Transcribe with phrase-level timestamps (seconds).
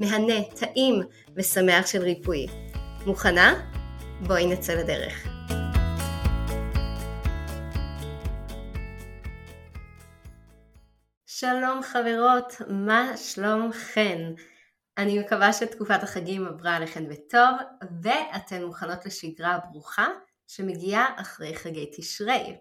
[0.00, 1.02] מהנה, טעים
[1.36, 2.46] ושמח של ריפוי.
[3.06, 3.54] מוכנה?
[4.26, 5.26] בואי נצא לדרך.
[11.26, 14.32] שלום חברות, מה שלומכן?
[14.98, 17.50] אני מקווה שתקופת החגים עברה עליכן בטוב
[18.02, 20.06] ואתן מוכנות לשגרה ברוכה
[20.46, 22.56] שמגיעה אחרי חגי תשרי.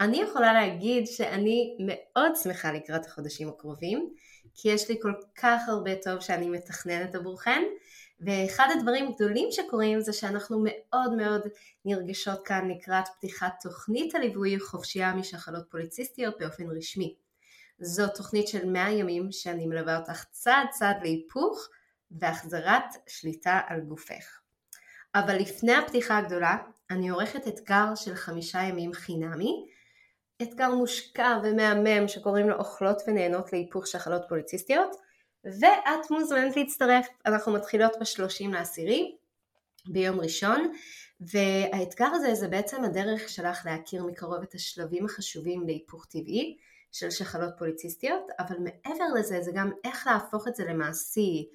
[0.00, 4.14] אני יכולה להגיד שאני מאוד שמחה לקראת החודשים הקרובים
[4.54, 7.62] כי יש לי כל כך הרבה טוב שאני מתכננת עבורכן,
[8.20, 11.42] ואחד הדברים הגדולים שקורים זה שאנחנו מאוד מאוד
[11.84, 17.14] נרגשות כאן לקראת פתיחת תוכנית הליווי חופשייה משחלות פוליציסטיות באופן רשמי.
[17.80, 21.68] זו תוכנית של 100 ימים שאני מלווה אותך צעד צעד להיפוך
[22.10, 24.40] והחזרת שליטה על גופך.
[25.14, 26.56] אבל לפני הפתיחה הגדולה,
[26.90, 29.66] אני עורכת אתגר של חמישה ימים חינמי,
[30.42, 34.96] אתגר מושקע ומהמם שקוראים לו אוכלות ונהנות להיפוך שחלות פוליציסטיות
[35.44, 39.16] ואת מוזמנת להצטרף, אנחנו מתחילות בשלושים לעשירי
[39.86, 40.72] ביום ראשון
[41.20, 46.56] והאתגר הזה זה בעצם הדרך שלך להכיר מקרוב את השלבים החשובים להיפוך טבעי
[46.92, 51.48] של שחלות פוליציסטיות אבל מעבר לזה זה גם איך להפוך את זה למעשי,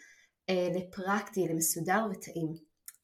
[0.50, 2.53] אה, לפרקטי, למסודר וטעים.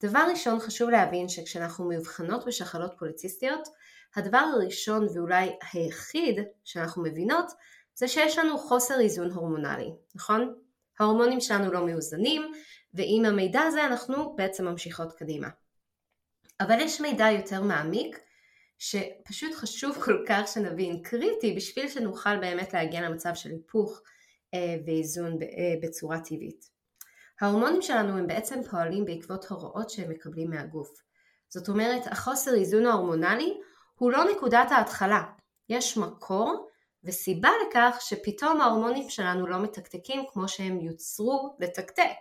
[0.03, 3.67] דבר ראשון חשוב להבין שכשאנחנו מאובחנות בשחלות פוליציסטיות,
[4.15, 7.51] הדבר הראשון ואולי היחיד שאנחנו מבינות
[7.95, 10.55] זה שיש לנו חוסר איזון הורמונלי, נכון?
[10.99, 12.51] ההורמונים שלנו לא מאוזנים
[12.93, 15.47] ועם המידע הזה אנחנו בעצם ממשיכות קדימה.
[16.59, 18.19] אבל יש מידע יותר מעמיק
[18.79, 24.01] שפשוט חשוב כל כך שנבין, קריטי בשביל שנוכל באמת להגיע למצב של היפוך
[24.53, 26.76] אה, ואיזון אה, בצורה טבעית.
[27.41, 30.89] ההורמונים שלנו הם בעצם פועלים בעקבות הוראות שהם מקבלים מהגוף.
[31.49, 33.57] זאת אומרת, החוסר איזון ההורמונלי
[33.95, 35.23] הוא לא נקודת ההתחלה.
[35.69, 36.67] יש מקור
[37.03, 42.17] וסיבה לכך שפתאום ההורמונים שלנו לא מתקתקים כמו שהם יוצרו לתקתק.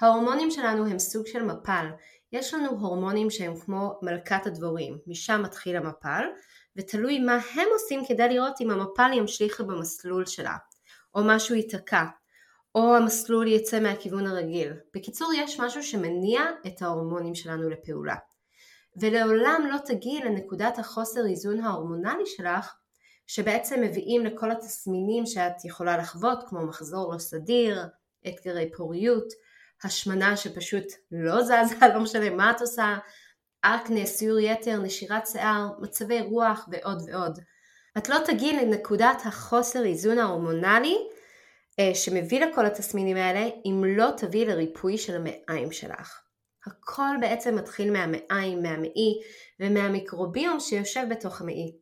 [0.00, 1.86] ההורמונים שלנו הם סוג של מפל.
[2.32, 6.24] יש לנו הורמונים שהם כמו מלכת הדבורים, משם מתחיל המפל,
[6.76, 10.56] ותלוי מה הם עושים כדי לראות אם המפל ימשיך במסלול שלה,
[11.14, 12.04] או משהו ייתקע,
[12.74, 14.72] או המסלול יצא מהכיוון הרגיל.
[14.94, 18.16] בקיצור, יש משהו שמניע את ההורמונים שלנו לפעולה.
[18.96, 22.74] ולעולם לא תגיעי לנקודת החוסר איזון ההורמונלי שלך,
[23.26, 27.82] שבעצם מביאים לכל התסמינים שאת יכולה לחוות, כמו מחזור לא סדיר,
[28.28, 29.32] אתגרי פוריות,
[29.84, 32.96] השמנה שפשוט לא זזה, לא משנה מה את עושה,
[33.62, 37.38] אקנה, סיור יתר, נשירת שיער, מצבי רוח ועוד ועוד.
[37.98, 40.96] את לא תגיעי לנקודת החוסר איזון ההורמונלי
[41.94, 46.20] שמביא לכל התסמינים האלה אם לא תביא לריפוי של המעיים שלך.
[46.66, 49.20] הכל בעצם מתחיל מהמעיים, מהמעי
[49.60, 51.76] ומהמיקרוביום שיושב בתוך המעי.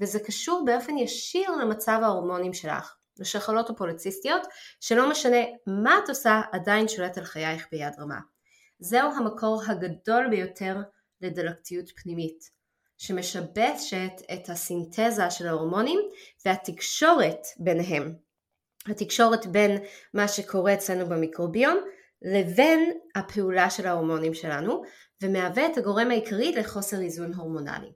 [0.00, 2.94] וזה קשור באופן ישיר למצב ההורמונים שלך.
[3.18, 4.42] לשחלות הפוליציסטיות,
[4.80, 5.36] שלא משנה
[5.66, 8.18] מה את עושה, עדיין שולט על חייך ביד רמה.
[8.78, 10.76] זהו המקור הגדול ביותר
[11.20, 12.50] לדלקתיות פנימית,
[12.98, 16.00] שמשבשת את הסינתזה של ההורמונים
[16.46, 18.27] והתקשורת ביניהם.
[18.90, 19.78] התקשורת בין
[20.14, 21.78] מה שקורה אצלנו במיקרוביום
[22.22, 24.82] לבין הפעולה של ההורמונים שלנו,
[25.22, 27.92] ומהווה את הגורם העיקרי לחוסר איזון הורמונלי.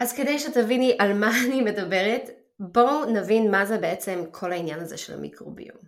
[0.00, 4.96] אז כדי שתביני על מה אני מדברת, בואו נבין מה זה בעצם כל העניין הזה
[4.96, 5.78] של המיקרוביום.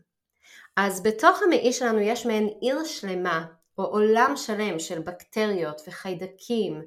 [0.76, 3.44] אז בתוך המעי שלנו יש מעין עיר שלמה,
[3.78, 6.82] או עולם שלם של בקטריות וחיידקים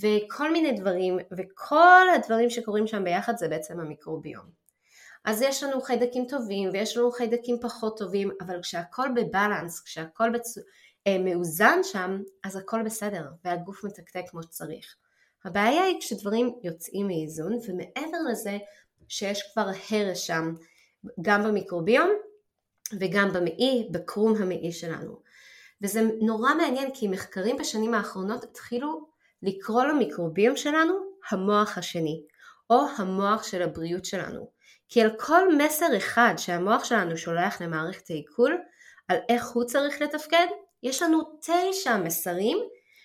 [0.00, 4.59] וכל מיני דברים, וכל הדברים שקורים שם ביחד זה בעצם המיקרוביום.
[5.24, 10.58] אז יש לנו חיידקים טובים ויש לנו חיידקים פחות טובים, אבל כשהכל בבלנס, כשהכל בצ...
[11.06, 14.96] אה, מאוזן שם, אז הכל בסדר, והגוף מתקתק כמו שצריך.
[15.44, 18.58] הבעיה היא כשדברים יוצאים מאיזון, ומעבר לזה
[19.08, 20.54] שיש כבר הרס שם,
[21.22, 22.10] גם במיקרוביום
[23.00, 25.20] וגם במעי, בקרום המעי שלנו.
[25.82, 29.08] וזה נורא מעניין כי מחקרים בשנים האחרונות התחילו
[29.42, 30.94] לקרוא למיקרוביום שלנו
[31.30, 32.22] המוח השני,
[32.70, 34.50] או המוח של הבריאות שלנו.
[34.90, 38.58] כי על כל מסר אחד שהמוח שלנו שולח למערכת העיכול,
[39.08, 40.46] על איך הוא צריך לתפקד,
[40.82, 42.58] יש לנו תשע מסרים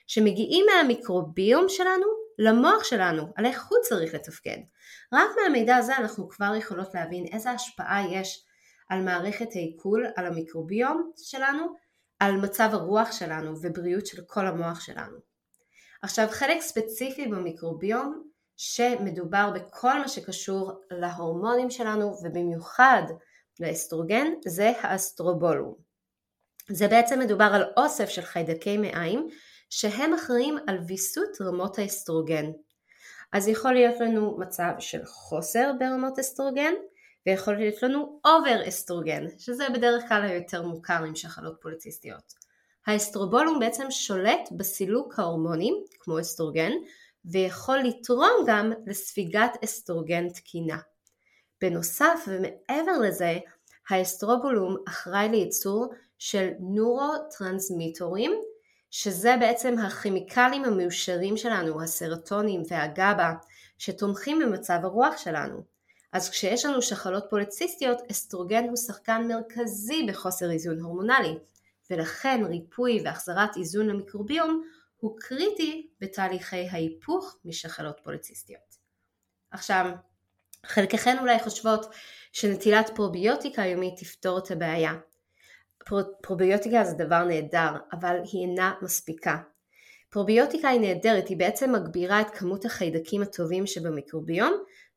[0.08, 2.06] שמגיעים מהמיקרוביום שלנו
[2.40, 4.58] למוח שלנו, על איך הוא צריך לתפקד.
[5.14, 8.46] רק מהמידע הזה אנחנו כבר יכולות להבין איזה השפעה יש
[8.90, 11.66] על מערכת העיכול, על המיקרוביום שלנו,
[12.20, 15.18] על מצב הרוח שלנו ובריאות של כל המוח שלנו.
[16.02, 18.24] עכשיו חלק ספציפי במיקרוביום
[18.58, 23.04] שמדובר בכל מה שקשור להורמונים שלנו ובמיוחד
[23.60, 25.76] לאסטרוגן זה האסטרובולום.
[26.70, 29.28] זה בעצם מדובר על אוסף של חיידקי מעיים
[29.70, 32.46] שהם אחראים על ויסות רמות האסטרוגן.
[33.34, 36.74] אז יכול להיות לנו מצב של חוסר ברמות אסטרוגן
[37.26, 42.34] ויכול להיות לנו over אסטרוגן, שזה בדרך כלל היותר מוכר עם שחלות פוליציסטיות.
[42.88, 46.72] האסטרובולום בעצם שולט בסילוק ההורמונים, כמו אסטרוגן,
[47.32, 50.78] ויכול לתרום גם לספיגת אסטרוגן תקינה.
[51.62, 53.38] בנוסף ומעבר לזה,
[53.90, 58.32] האסטרובולום אחראי לייצור של נורוטרנסמיטורים,
[58.92, 63.34] שזה בעצם הכימיקלים המאושרים שלנו, הסרטונים והגבה,
[63.78, 65.64] שתומכים במצב הרוח שלנו.
[66.14, 71.38] אז כשיש לנו שחלות פוליציסטיות, אסטרוגן הוא שחקן מרכזי בחוסר איזון הורמונלי,
[71.92, 74.64] ולכן ריפוי והחזרת איזון למיקרוביום
[75.06, 78.76] הוא קריטי בתהליכי ההיפוך משחלות פוליציסטיות.
[79.52, 79.92] עכשיו,
[80.66, 81.86] חלקכן אולי חושבות
[82.32, 84.94] שנטילת פרוביוטיקה יומית תפתור את הבעיה.
[85.86, 89.38] פר, פרוביוטיקה זה דבר נהדר, אבל היא אינה מספיקה.
[90.10, 94.54] פרוביוטיקה היא נהדרת, היא בעצם מגבירה את כמות החיידקים הטובים שבמיקרוביום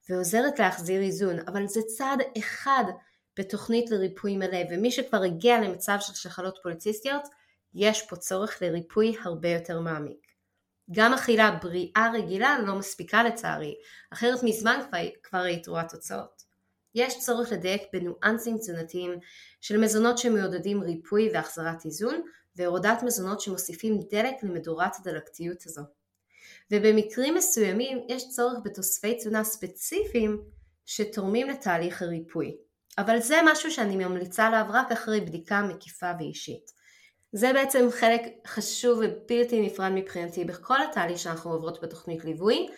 [0.08, 2.84] ועוזרת להחזיר איזון, אבל זה צעד אחד
[3.38, 7.22] בתוכנית לריפוי מלא, ומי שכבר הגיע למצב של שחלות פוליציסטיות,
[7.74, 10.28] יש פה צורך לריפוי הרבה יותר מעמיק.
[10.90, 13.74] גם אכילה בריאה רגילה לא מספיקה לצערי,
[14.12, 16.42] אחרת מזמן כבר, כבר היית רואה תוצאות.
[16.94, 19.12] יש צורך לדייק בניואנסים תזונתיים
[19.60, 22.22] של מזונות שמעודדים ריפוי והחזרת איזון,
[22.56, 25.82] והורדת מזונות שמוסיפים דלק למדורת הדלקתיות הזו.
[26.70, 30.42] ובמקרים מסוימים יש צורך בתוספי תזונה ספציפיים
[30.86, 32.56] שתורמים לתהליך הריפוי.
[32.98, 36.77] אבל זה משהו שאני ממליצה עליו רק אחרי בדיקה מקיפה ואישית.
[37.32, 42.68] זה בעצם חלק חשוב ובלתי נפרד מבחינתי בכל התהליך שאנחנו עוברות בתוכנית ליווי,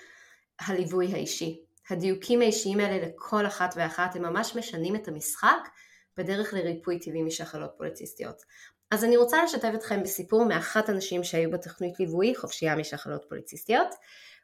[0.61, 1.61] הליווי האישי.
[1.90, 5.69] הדיוקים האישיים האלה לכל אחת ואחת הם ממש משנים את המשחק
[6.16, 8.42] בדרך לריפוי טבעי משחלות פוליציסטיות.
[8.90, 13.88] אז אני רוצה לשתף אתכם בסיפור מאחת הנשים שהיו בתוכנית ליווי חופשייה משחלות פוליציסטיות.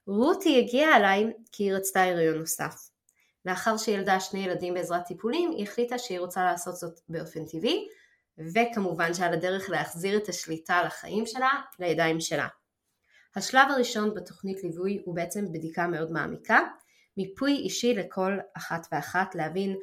[0.07, 2.75] רותי הגיעה אליי כי היא רצתה הריון נוסף.
[3.45, 7.89] לאחר שילדה שני ילדים בעזרת טיפולים, היא החליטה שהיא רוצה לעשות זאת באופן טבעי,
[8.39, 12.49] וכמובן שעל הדרך להחזיר את השליטה על החיים שלה לידיים שלה.
[13.37, 16.61] השלב הראשון בתוכנית ליווי הוא בעצם בדיקה מאוד מעמיקה,
[17.17, 19.77] מיפוי אישי לכל אחת ואחת, להבין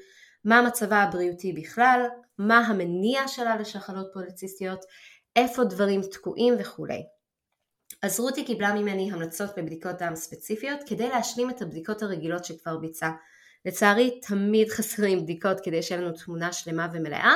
[0.46, 2.06] מה מצבה הבריאותי בכלל,
[2.38, 4.86] מה המניע שלה לשחלות פוליציסטיות,
[5.36, 7.04] איפה דברים תקועים וכולי.
[8.02, 13.14] אז רותי קיבלה ממני המלצות בבדיקות דם ספציפיות כדי להשלים את הבדיקות הרגילות שכבר ביצעה.
[13.66, 17.36] לצערי תמיד חסרים בדיקות כדי שיהיה לנו תמונה שלמה ומלאה אה,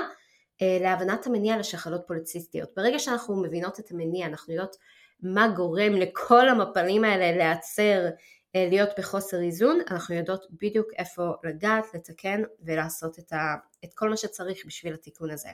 [0.61, 2.69] להבנת המניע לשחלות פוליציסטיות.
[2.75, 4.75] ברגע שאנחנו מבינות את המניע, אנחנו יודעות
[5.21, 8.07] מה גורם לכל המפלים האלה להיעצר,
[8.55, 14.09] אה, להיות בחוסר איזון, אנחנו יודעות בדיוק איפה לגעת, לתקן ולעשות את, ה, את כל
[14.09, 15.49] מה שצריך בשביל התיקון הזה.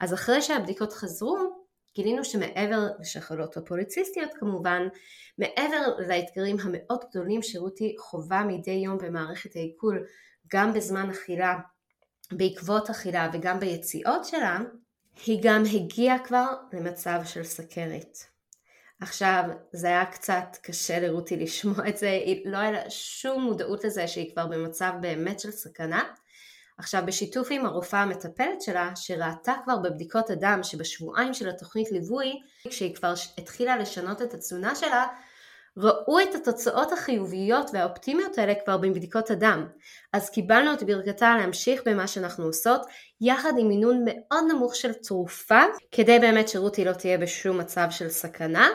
[0.00, 1.36] אז אחרי שהבדיקות חזרו,
[1.94, 4.88] גילינו שמעבר לשחלות הפוליציסטיות כמובן,
[5.38, 10.06] מעבר לאתגרים המאוד גדולים שרותי חווה מדי יום במערכת העיכול,
[10.52, 11.58] גם בזמן אכילה
[12.32, 14.58] בעקבות אכילה וגם ביציאות שלה,
[15.26, 18.18] היא גם הגיעה כבר למצב של סכרת.
[19.00, 24.08] עכשיו, זה היה קצת קשה לרותי לשמוע את זה, לא היה לה שום מודעות לזה
[24.08, 26.02] שהיא כבר במצב באמת של סכנה.
[26.78, 32.94] עכשיו, בשיתוף עם הרופאה המטפלת שלה, שראתה כבר בבדיקות הדם שבשבועיים של התוכנית ליווי, כשהיא
[32.94, 35.06] כבר התחילה לשנות את התזונה שלה,
[35.76, 39.66] ראו את התוצאות החיוביות והאופטימיות האלה כבר בבדיקות הדם.
[40.12, 42.80] אז קיבלנו את ברכתה להמשיך במה שאנחנו עושות,
[43.20, 45.62] יחד עם מינון מאוד נמוך של תרופה,
[45.92, 48.68] כדי באמת שרותי לא תהיה בשום מצב של סכנה,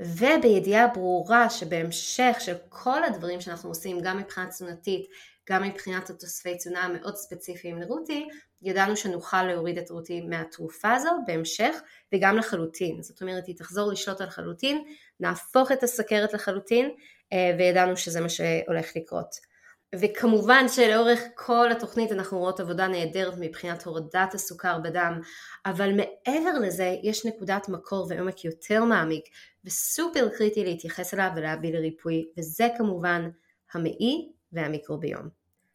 [0.00, 5.06] ובידיעה ברורה שבהמשך של כל הדברים שאנחנו עושים, גם מבחינה תזונתית,
[5.50, 8.28] גם מבחינת התוספי תזונה המאוד ספציפיים לרותי,
[8.62, 11.76] ידענו שנוכל להוריד את רותי מהתרופה הזו בהמשך
[12.14, 13.02] וגם לחלוטין.
[13.02, 14.84] זאת אומרת, היא תחזור לשלוט על חלוטין,
[15.20, 16.90] נהפוך את הסכרת לחלוטין,
[17.32, 19.52] אה, וידענו שזה מה שהולך לקרות.
[19.94, 25.20] וכמובן שלאורך כל התוכנית אנחנו רואות עבודה נהדרת מבחינת הורדת הסוכר בדם,
[25.66, 29.24] אבל מעבר לזה יש נקודת מקור ועומק יותר מעמיק
[29.64, 33.30] וסופר קריטי להתייחס אליו ולהביא לריפוי, וזה כמובן
[33.74, 35.28] המעי והמיקרוביום.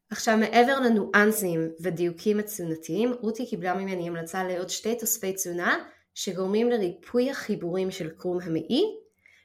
[0.09, 7.31] עכשיו מעבר לניואנסים ודיוקים התזונתיים, רותי קיבלה ממני המלצה לעוד שתי תוספי תזונה שגורמים לריפוי
[7.31, 8.83] החיבורים של קרום המעי,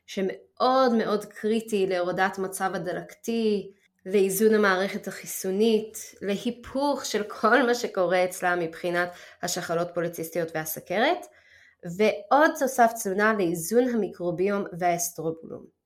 [0.06, 3.72] שמאוד מאוד קריטי להורדת מצב הדלקתי,
[4.06, 9.10] לאיזון המערכת החיסונית, להיפוך של כל מה שקורה אצלה מבחינת
[9.42, 11.26] השחלות פוליציסטיות והסכרת,
[11.96, 15.81] ועוד תוסף תזונה לאיזון המיקרוביום והאסטרובולום.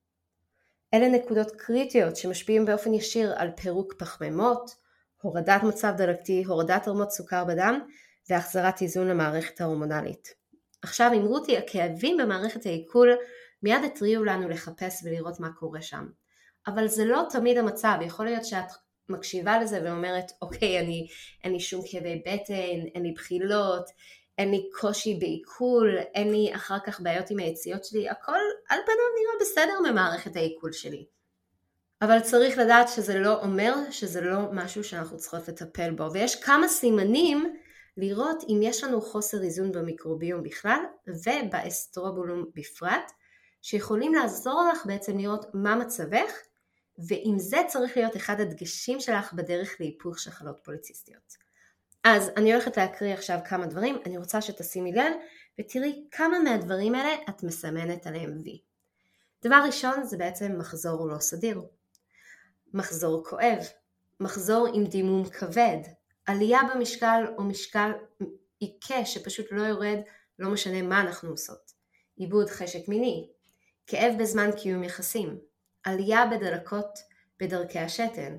[0.97, 4.71] אלה נקודות קריטיות שמשפיעים באופן ישיר על פירוק פחמימות,
[5.23, 7.81] הורדת מצב דלקתי, הורדת רמות סוכר בדם
[8.31, 10.35] והחזרת איזון למערכת ההורמונלית.
[10.83, 13.17] עכשיו עם רותי הכאבים במערכת העיכול
[13.63, 16.07] מיד התריעו לנו לחפש ולראות מה קורה שם.
[16.67, 18.71] אבל זה לא תמיד המצב, יכול להיות שאת
[19.09, 21.07] מקשיבה לזה ואומרת אוקיי אני
[21.45, 23.91] אין לי שום כאבי בטן, אין לי בחילות,
[24.39, 28.39] אין לי קושי בעיכול, אין לי אחר כך בעיות עם היציאות שלי, הכל
[28.69, 31.07] על פניו נראה בסדר ממערכת העיכול שלי.
[32.03, 36.69] אבל צריך לדעת שזה לא אומר שזה לא משהו שאנחנו צריכות לטפל בו, ויש כמה
[36.69, 37.57] סימנים
[37.97, 43.13] לראות אם יש לנו חוסר איזון במיקרוביום בכלל ובאסטרובולום בפרט,
[43.63, 46.33] שיכולים לעזור לך בעצם לראות מה מצבך,
[47.09, 51.46] ואם זה צריך להיות אחד הדגשים שלך בדרך להיפוך של חלות פוליציסטיות.
[52.09, 55.13] אז אני הולכת להקריא עכשיו כמה דברים, אני רוצה שתשימי לב
[55.61, 58.61] ותראי כמה מהדברים האלה את מסמנת עליהם וי.
[59.45, 61.63] דבר ראשון זה בעצם מחזור לא סדיר.
[62.75, 63.59] מחזור כואב,
[64.21, 65.79] מחזור עם דימום כבד,
[66.27, 67.91] עלייה במשקל או משקל
[68.59, 69.99] עיקש שפשוט לא יורד,
[70.39, 71.73] לא משנה מה אנחנו עושות,
[72.17, 73.31] עיבוד חשק מיני,
[73.87, 75.39] כאב בזמן קיום יחסים,
[75.85, 76.99] עלייה בדלקות
[77.41, 78.37] בדרכי השתן,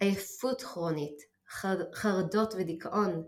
[0.00, 1.29] עייפות כרונית,
[1.94, 3.22] חרדות ודיכאון,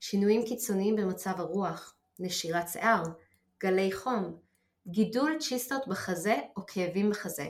[0.00, 3.02] שינויים קיצוניים במצב הרוח, נשירת שיער,
[3.62, 4.38] גלי חום,
[4.86, 7.46] גידול צ'יסטות בחזה או כאבים בחזה,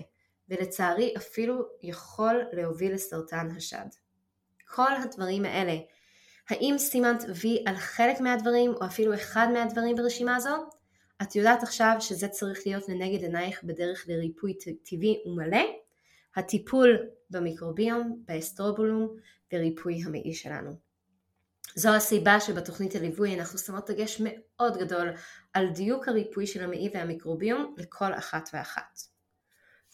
[0.48, 3.86] ולצערי אפילו יכול להוביל לסרטן השד.
[4.66, 5.76] כל הדברים האלה,
[6.48, 10.56] האם סימנת וי על חלק מהדברים או אפילו אחד מהדברים ברשימה הזו?
[11.22, 14.54] את יודעת עכשיו שזה צריך להיות לנגד עינייך בדרך לריפוי
[14.84, 15.83] טבעי ומלא?
[16.36, 16.98] הטיפול
[17.30, 19.16] במיקרוביום, באסטרובולום
[19.52, 20.70] וריפוי המעי שלנו.
[21.76, 25.12] זו הסיבה שבתוכנית הליווי אנחנו שמות דגש מאוד גדול
[25.52, 29.00] על דיוק הריפוי של המעי והמיקרוביום לכל אחת ואחת.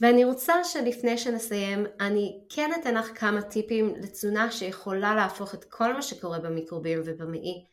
[0.01, 5.93] ואני רוצה שלפני שנסיים אני כן אתן לך כמה טיפים לתזונה שיכולה להפוך את כל
[5.93, 7.65] מה שקורה במיקרוביום ובמעי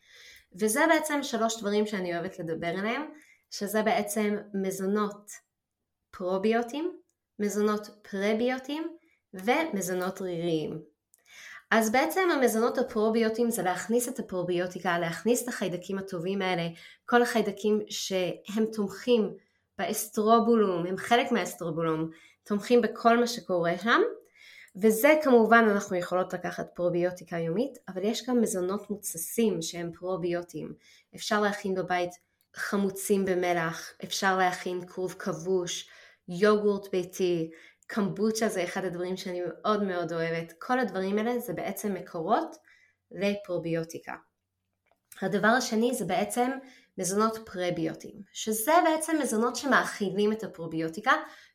[0.60, 3.02] וזה בעצם שלוש דברים שאני אוהבת לדבר עליהם
[3.50, 5.30] שזה בעצם מזונות
[6.10, 6.98] פרוביוטיים,
[7.38, 8.96] מזונות פרביוטיים
[9.34, 10.82] ומזונות ריריים.
[11.70, 16.62] אז בעצם המזונות הפרוביוטיים זה להכניס את הפרוביוטיקה, להכניס את החיידקים הטובים האלה,
[17.06, 19.34] כל החיידקים שהם תומכים
[19.78, 22.10] באסטרובולום, הם חלק מהאסטרובולום,
[22.44, 24.00] תומכים בכל מה שקורה שם,
[24.76, 30.72] וזה כמובן אנחנו יכולות לקחת פרוביוטיקה יומית, אבל יש גם מזונות מוצסים שהם פרוביוטיים.
[31.14, 32.10] אפשר להכין בבית
[32.54, 35.88] חמוצים במלח, אפשר להכין כרוב כבוש,
[36.28, 37.50] יוגורט ביתי,
[37.86, 40.52] קמבוצ'ה זה אחד הדברים שאני מאוד מאוד אוהבת.
[40.58, 42.56] כל הדברים האלה זה בעצם מקורות
[43.10, 44.14] לפרוביוטיקה.
[45.22, 46.50] הדבר השני זה בעצם
[46.98, 51.12] מזונות פרביוטיים, שזה בעצם מזונות שמאכילים את הפרוביוטיקה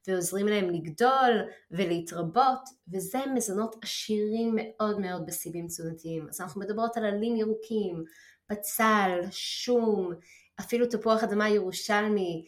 [0.08, 6.28] ועוזרים להם לגדול ולהתרבות, וזה מזונות עשירים מאוד מאוד בסיבים תזונתיים.
[6.30, 8.04] אז אנחנו מדברות על עלים ירוקים,
[8.50, 10.14] בצל, שום,
[10.60, 12.46] אפילו תפוח אדמה ירושלמי,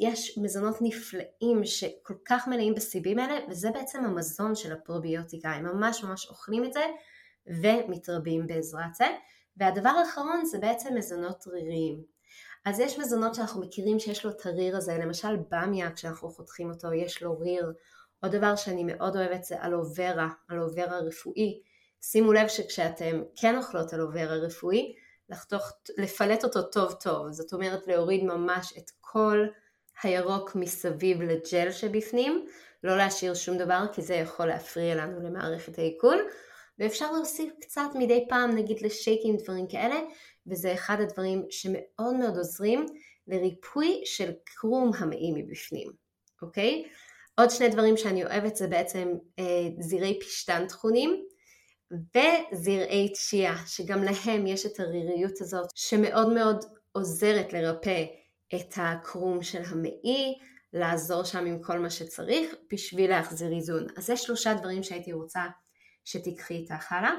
[0.00, 6.04] יש מזונות נפלאים שכל כך מלאים בסיבים האלה וזה בעצם המזון של הפרוביוטיקה, הם ממש
[6.04, 6.84] ממש אוכלים את זה
[7.46, 9.06] ומתרבים בעזרת זה.
[9.56, 12.02] והדבר האחרון זה בעצם מזונות ריריים.
[12.64, 16.92] אז יש מזונות שאנחנו מכירים שיש לו את הריר הזה, למשל במיה כשאנחנו חותכים אותו
[16.92, 17.72] יש לו ריר.
[18.22, 21.60] עוד דבר שאני מאוד אוהבת זה אלוברה, אלוברה רפואי.
[22.02, 24.94] שימו לב שכשאתם כן אוכלות אלוברה רפואי,
[25.28, 29.46] לחתוך, לפלט אותו טוב טוב, זאת אומרת להוריד ממש את כל
[30.02, 32.46] הירוק מסביב לג'ל שבפנים,
[32.84, 36.18] לא להשאיר שום דבר כי זה יכול להפריע לנו למערכת העיכול,
[36.78, 40.00] ואפשר להוסיף קצת מדי פעם נגיד לשייקים דברים כאלה,
[40.46, 42.86] וזה אחד הדברים שמאוד מאוד עוזרים
[43.26, 45.90] לריפוי של קרום המעי מבפנים,
[46.42, 46.84] אוקיי?
[47.38, 51.24] עוד שני דברים שאני אוהבת זה בעצם אה, זירי פשטן טחונים
[51.90, 58.19] וזרעי תשיעה, שגם להם יש את הריריות הזאת שמאוד מאוד עוזרת לרפא
[58.54, 60.38] את הקרום של המעי,
[60.72, 63.86] לעזור שם עם כל מה שצריך בשביל להחזיר איזון.
[63.96, 65.40] אז זה שלושה דברים שהייתי רוצה
[66.04, 67.12] שתיקחי איתך הלאה.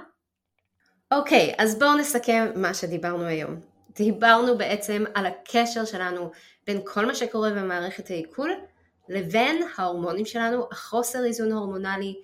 [1.11, 3.59] אוקיי, אז בואו נסכם מה שדיברנו היום.
[3.95, 6.31] דיברנו בעצם על הקשר שלנו
[6.67, 8.51] בין כל מה שקורה במערכת העיכול
[9.09, 12.15] לבין ההורמונים שלנו, החוסר איזון הורמונלי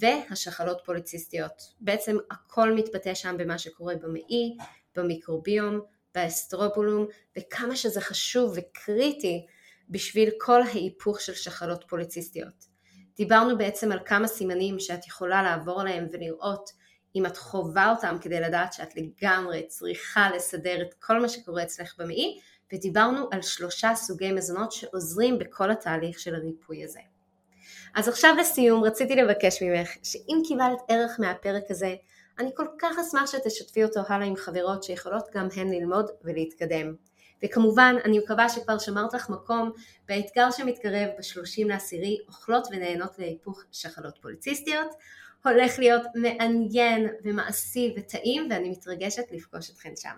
[0.00, 1.62] והשחלות פוליציסטיות.
[1.80, 4.56] בעצם הכל מתבטא שם במה שקורה במעי,
[4.96, 5.80] במיקרוביום,
[6.14, 7.06] באסטרובולום,
[7.38, 9.46] וכמה שזה חשוב וקריטי
[9.88, 12.68] בשביל כל ההיפוך של שחלות פוליציסטיות.
[13.16, 16.70] דיברנו בעצם על כמה סימנים שאת יכולה לעבור עליהם ולראות
[17.16, 21.94] אם את חווה אותם כדי לדעת שאת לגמרי צריכה לסדר את כל מה שקורה אצלך
[21.98, 22.40] במעי,
[22.72, 27.00] ודיברנו על שלושה סוגי מזונות שעוזרים בכל התהליך של הריפוי הזה.
[27.94, 31.94] אז עכשיו לסיום רציתי לבקש ממך שאם קיבלת ערך מהפרק הזה,
[32.38, 36.94] אני כל כך אשמח שתשתפי אותו הלאה עם חברות שיכולות גם הן ללמוד ולהתקדם.
[37.44, 39.72] וכמובן, אני מקווה שכבר שמרת לך מקום
[40.08, 44.94] באתגר שמתקרב ב-30 לעשירי, אוכלות ונהנות להיפוך שחלות פוליציסטיות.
[45.44, 50.16] הולך להיות מעניין ומעשי וטעים ואני מתרגשת לפגוש אתכן שם.